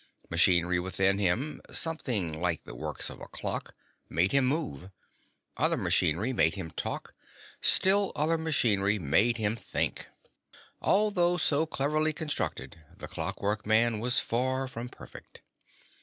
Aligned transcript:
Machinery 0.31 0.79
within 0.79 1.19
him, 1.19 1.61
something 1.71 2.41
like 2.41 2.63
the 2.63 2.73
works 2.73 3.11
of 3.11 3.21
a 3.21 3.27
clock, 3.27 3.75
made 4.09 4.31
him 4.31 4.47
move; 4.47 4.89
other 5.57 5.77
machinery 5.77 6.33
made 6.33 6.55
him 6.55 6.71
talk; 6.71 7.13
still 7.61 8.11
other 8.15 8.35
machinery 8.35 8.97
made 8.97 9.37
him 9.37 9.55
think. 9.55 10.07
Although 10.81 11.37
so 11.37 11.67
cleverly 11.67 12.13
constructed, 12.13 12.83
the 12.97 13.07
Clockwork 13.07 13.63
Man 13.67 13.99
was 13.99 14.19
far 14.19 14.67
from 14.67 14.89
perfect. 14.89 15.43